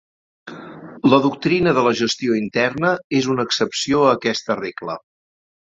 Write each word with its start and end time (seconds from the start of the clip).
La 1.13 1.19
doctrina 1.25 1.75
de 1.79 1.83
la 1.89 1.93
gestió 2.01 2.39
interna 2.41 2.95
és 3.21 3.31
una 3.35 3.49
excepció 3.51 4.05
a 4.09 4.13
aquesta 4.19 4.63
regla. 4.65 5.03